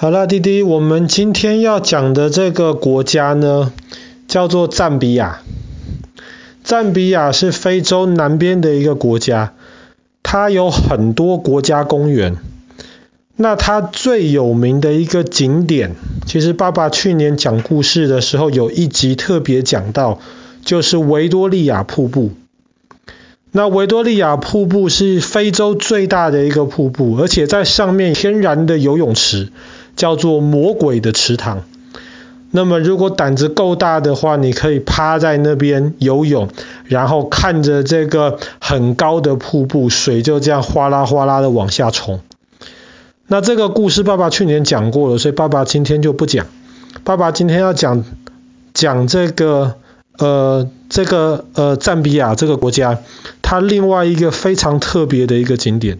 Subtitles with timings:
[0.00, 3.72] 好了，弟弟，我们今天要讲的这个国家呢，
[4.28, 5.40] 叫做赞比亚。
[6.62, 9.54] 赞比亚是非洲南边的一个国家，
[10.22, 12.36] 它有很多国家公园。
[13.34, 20.20] 那它最有名的一个景点，其实爸爸去年讲故事的时候有一集特别讲到，
[20.64, 22.30] 就是维多利亚瀑布。
[23.50, 29.50] 那维多利亚瀑布是非洲最大的一个瀑布，而且在上面天然的游泳池，
[29.98, 31.64] 叫做魔鬼的池塘。
[32.50, 36.48] 那么如果胆子够大的话，你可以趴在那边游泳，
[36.84, 42.20] 然后看着这个很高的瀑布，水就这样哗啦哗啦的往下冲。
[43.26, 46.46] 那这个故事爸爸去年讲过了，所以爸爸今天就不讲。
[47.04, 48.02] 爸爸今天要讲
[48.72, 49.74] 讲这个
[50.16, 52.98] 呃这个呃赞比亚这个国家。
[53.42, 55.98] 它另外一个非常特别的一个景点，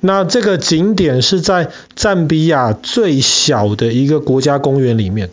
[0.00, 5.30] 那这个景点是在赞比亚最小的一个国家公园里面，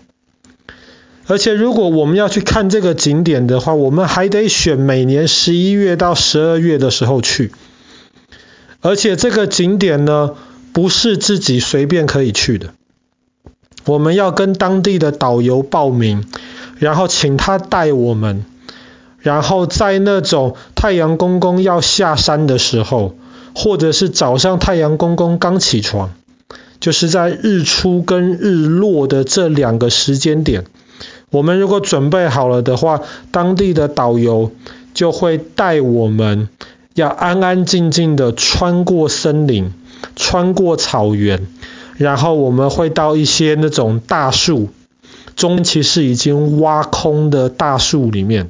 [1.28, 7.52] 而且如果我们要去看这个景点的话，我们还得选每年十一月到十二月的时候去，
[8.82, 10.36] 而且这个景点呢，
[10.74, 12.74] 不是自己随便可以去的，
[13.86, 16.26] 我们要跟当地的导游报名，
[16.80, 18.46] 然后请他带我们。
[19.20, 23.16] 然后在那种太阳公公要下山的时候，
[23.56, 26.12] 或者是早上太阳公公刚起床，
[26.82, 30.66] 就是在日出跟日落的这两个时间点，
[31.32, 34.52] 我们如果准备好了的话，当地的导游
[34.94, 36.50] 就会带我们，
[36.94, 39.72] 要安安静静的穿过森林，
[40.18, 41.48] 穿过草原，
[41.96, 44.68] 然后我们会到一些那种大树，
[45.38, 48.50] 中其实已经挖空的大树里面。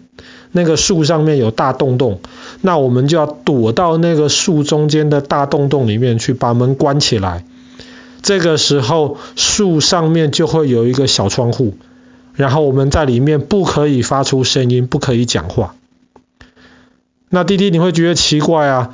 [0.51, 2.21] 那个树上面有大洞洞，
[2.61, 7.45] 那我们就要躲到那个树中间的大洞洞里面去，把门关起来。
[8.21, 11.75] 这个时候树上面就会有一个小窗户，
[12.33, 15.75] 然后我们在里面不可以发出声音，不可以讲话。
[17.29, 18.91] 那弟弟你会觉得奇怪啊，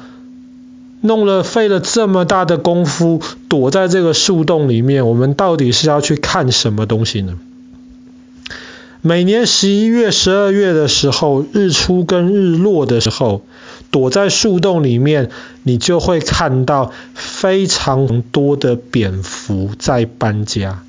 [1.02, 7.38] 弄了费了这么大的功夫躲在这个树洞里面，我们到底是要去看什么东西呢？
[9.04, 13.42] 每年十一月、十二月的时候，日出跟日落的时候，
[13.90, 15.32] 躲在树洞里面，
[15.64, 20.84] 你就会看到非常多的蝙蝠在搬家。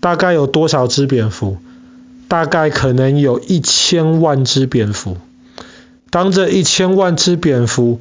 [0.00, 1.56] 大概有多少只蝙蝠？
[2.28, 5.16] 大概可能有一千万只蝙蝠。
[6.10, 8.00] 当这一千万只蝙蝠，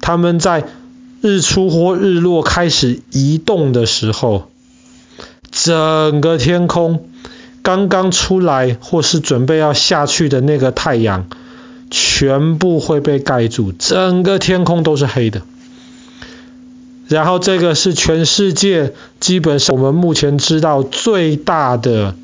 [0.00, 0.64] 它们在
[1.20, 4.50] 日出或日落开始移动的时候，
[5.54, 7.06] 整个天空
[7.62, 11.26] 刚刚出来或是准备要下去的那个太阳，
[11.90, 15.42] 全部会被盖住，整个天空都是黑的。
[17.06, 22.16] 然后这个是全世界基本上我们目前知道最大的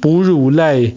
[0.00, 0.96] 哺乳类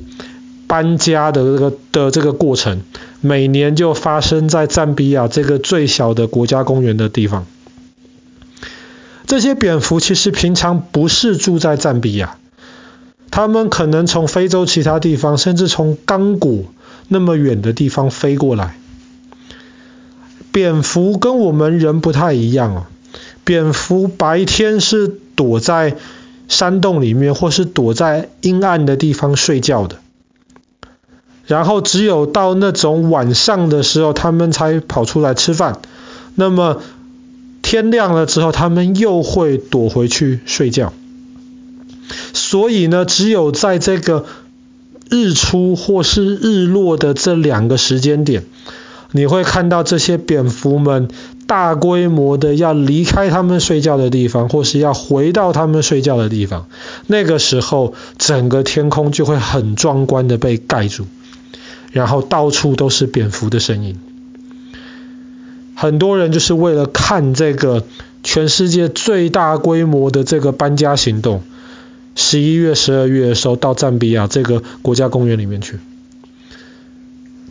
[0.67, 2.81] 搬家的这个的这个过程，
[3.21, 7.45] 每年就发生在赞比亚这个最小的国家公园的地方。
[9.27, 12.37] 这些蝙蝠其实平常不是住在赞比亚，
[13.29, 16.63] 他们可能从非洲其他地方，甚至从刚果
[17.09, 18.77] 那么远的地方飞过来。
[20.53, 22.85] 蝙蝠跟我们人不太一样哦，
[23.43, 25.97] 蝙蝠白天是躲在
[26.47, 29.97] 山洞里面，或是躲在阴暗的地方睡觉的，
[31.45, 35.79] 然后只有到那种晚上的时候，他们才跑出来吃饭。
[36.33, 36.81] 那么
[37.69, 40.93] 天亮了之后，他们又会躲回去睡觉。
[42.31, 44.23] 所以呢，只有在这个
[45.09, 48.45] 日出或是日落的这两个时间点，
[49.11, 51.09] 你会看到这些蝙蝠们
[51.45, 56.69] 大规模的要离开他们睡觉的地方，或是要回到他们睡觉的地方。
[57.05, 61.05] 那个时候，整个天空就会很壮观的被盖住，
[61.91, 63.99] 然后到处都是蝙蝠的身影。
[65.79, 67.83] 很多人就是为了看这个
[68.23, 71.43] 全世界最大规模的这个搬家行动，
[72.15, 75.77] 十一月、十二月的时候到赞比亚这个国家公园里面去。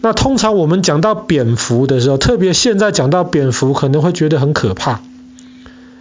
[0.00, 5.02] 那通常我们讲到蝙蝠的时候，特别现在讲到蝙蝠，可能会觉得很可怕，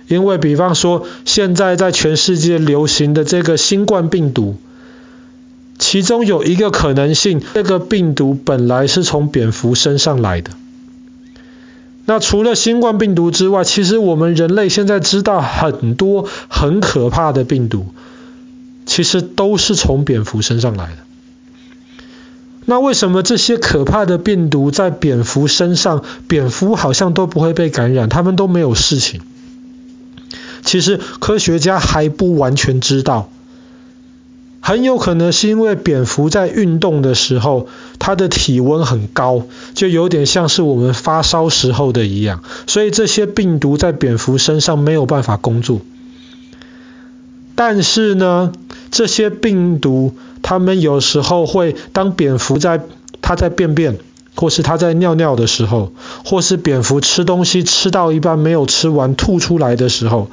[0.07, 4.55] 因为比方说现在在全世界流行的这个新冠病毒，
[5.77, 10.49] 其中有一个可能性，这个病毒本来是从蝙蝠身上来的。
[12.05, 17.87] 那除了新冠病毒之外，其实我们人类现在知道很多很可怕的病毒，
[18.85, 20.97] 其实都是从蝙蝠身上来的。
[22.65, 29.21] 那为什么这些可怕的病毒在蝙蝠身上，蝙蝠好像都不会被感染，它们都没有事情？
[30.63, 33.29] 其其实科学家还不完全知道。
[34.67, 37.67] 很有可能是因为蝙蝠在运动的时候，
[37.99, 39.43] 它的体温很高，
[39.75, 45.81] 就有点像是我们发烧时候的一样，所以这些病毒在蝙蝠身上没有办法工作。
[47.53, 48.53] 但是呢，
[48.89, 52.81] 这些病毒它们有时候会，当蝙蝠在
[53.21, 53.99] 它在便便，
[54.33, 55.93] 或是它在尿尿的时候，
[56.25, 60.31] 或是蝙蝠吃东西吃到一半没有吃完吐出来的时候。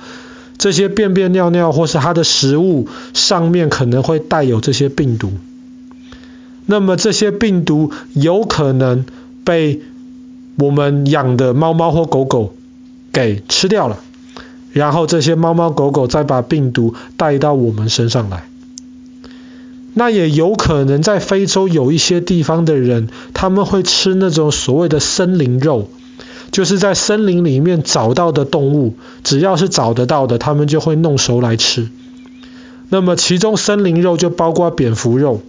[0.62, 5.32] 这些便便尿尿或是它的食物上面可能会带有这些病毒，
[6.66, 9.04] 那么这些病毒有可能
[9.42, 9.80] 被
[10.56, 12.54] 我们养的猫猫或狗狗
[13.12, 13.98] 给吃掉了，
[14.72, 18.44] 然后这些猫猫狗狗再把病毒带到我们身上来。
[19.94, 25.90] 那也有可能在非洲有一些地方的人，他们会吃那种所谓的森林肉。
[26.52, 28.94] 就是在森林里面找到的动物，
[29.24, 31.88] 只要是找得到的，他们就会弄熟来吃。
[32.90, 35.40] 那么其中森林肉就包括蝙蝠肉，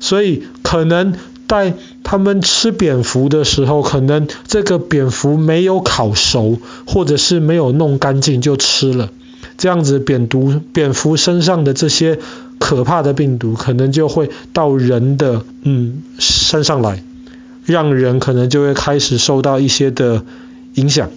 [0.00, 1.14] 所以可能
[1.46, 9.10] 在他们吃蝙蝠的时候，可能这个蝙蝠没有烤熟，或者是没有弄干净就吃了，
[9.58, 12.18] 这样子蝙毒蝙蝠身上的这些
[12.58, 17.02] 可怕的病毒，可能就会到人的嗯身上来。
[17.68, 20.24] 让人可能就会开始受到一些的
[20.72, 21.10] 影响，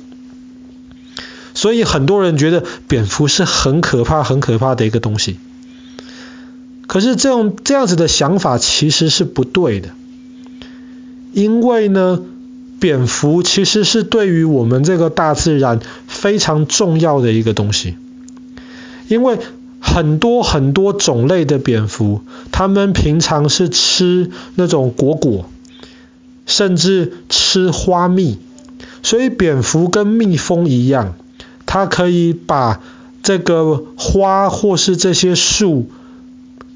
[1.53, 5.37] 所以很多人觉得蝙蝠是很可怕、很可怕的一个东西。
[6.87, 9.91] 可是这种这样子的想法其实是不对的，
[11.31, 12.19] 因为呢，
[12.81, 17.95] 蝙蝠其实是对于我们这个大自然非常重要的一个东西，
[19.07, 19.39] 因为
[19.79, 22.21] 很多很多种类的蝙蝠，
[22.51, 25.49] 它们平常是吃那种果果。
[26.51, 28.37] 甚至吃花蜜，
[29.01, 31.15] 所以蝙蝠跟蜜蜂一样，
[31.65, 32.81] 它可以把
[33.23, 35.89] 这个花或是这些树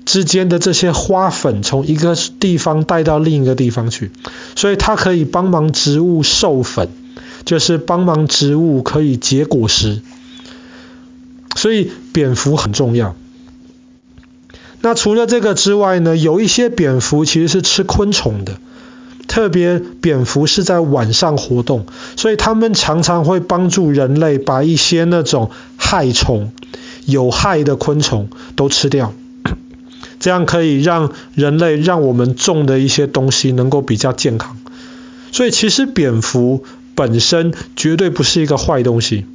[0.05, 4.11] 之间的这些花粉从一个地方带到另一个地方去，
[4.55, 6.87] 所以它可以帮忙植物授粉，
[7.43, 10.01] 就是帮忙植物可以结果实。
[11.57, 13.15] 所以蝙蝠很重要。
[14.81, 18.57] 那除了这个之外呢，有一些蝙蝠其实是吃昆虫的。
[19.27, 21.85] 特别蝙蝠是在晚上活动，
[22.15, 26.51] 所以它们常常会帮助人类把一些那种害虫、
[27.05, 29.13] 有害的昆虫都吃掉，
[30.19, 34.57] 这样可以让人类让我们种的一些东西能够比较健康。
[35.31, 36.63] 所以其实蝙蝠
[36.93, 39.25] 本身绝对不是一个坏东西。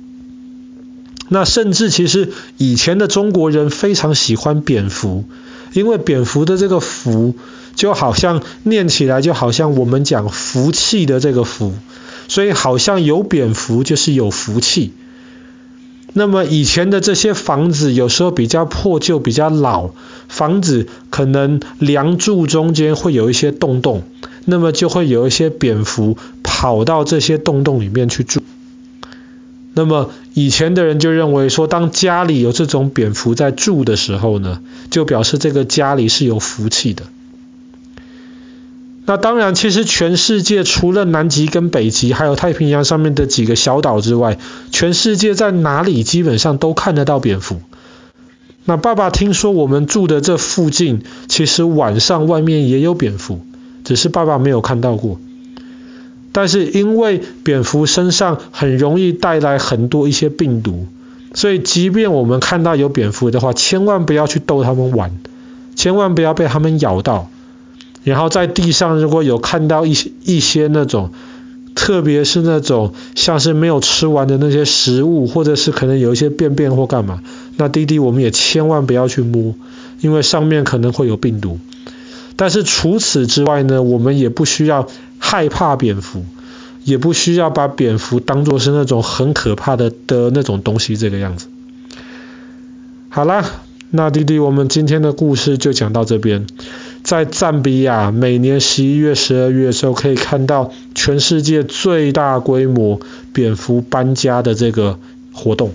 [1.29, 5.25] 那甚至其实以前的中国人非常喜欢蝙蝠，
[5.73, 7.35] 因为蝙蝠的这个蝠。
[7.75, 11.73] 就好像念起来就好像我们讲福气的这个福，
[12.29, 14.93] 所以好像有蝙蝠就是有福气。
[16.13, 19.91] 那么以前的这些房子有时候比较破旧、比较老，
[20.29, 24.03] 房子可能梁柱中间会有一些洞洞，
[24.45, 28.43] 那么就会有一些蝙蝠跑到这些洞洞里面去住。
[29.73, 37.05] 那么以前的人就认为说，当家里有这种蝙蝠在住的时候呢，就表示这个家里是有福气的。
[39.07, 44.39] 那当然，其实全世界除了南极跟北极，还有太平洋上面的几个小岛之外，
[44.71, 47.61] 全世界在哪里基本上都看得到蝙蝠。
[48.67, 53.41] 那爸爸听说我们住的这附近，其实晚上外面也有蝙蝠，
[53.85, 55.19] 只是爸爸没有看到过。
[56.31, 60.87] 但是因为蝙蝠身上很容易带来很多一些病毒，
[61.35, 65.19] 所以即便我们看到有蝙蝠的话，千万不要去逗它们玩，
[65.75, 67.29] 千万不要被它们咬到。
[68.03, 71.13] 然后在地上如果有看到一些一些那种，
[71.75, 77.23] 特别是那种像是没有吃完的那些食物，或者是可能有一些便便或干嘛，
[77.57, 79.55] 那弟弟我们也千万不要去摸，
[80.01, 81.59] 因为上面可能会有病毒。
[82.37, 84.89] 但是除此之外呢，我们也不需要
[85.19, 86.25] 害怕蝙蝠，
[86.85, 91.49] 也不需要把蝙蝠当作是那种很可怕的的那种东西这个样子。
[93.11, 93.45] 好啦，
[93.91, 96.47] 那弟弟我们今天的故事就讲到这边。
[97.03, 103.01] 在赞比亚，每年十一月、十二月的时候，可以看到全世界最大规模
[103.33, 104.99] 蝙蝠搬家的这个
[105.33, 105.73] 活动。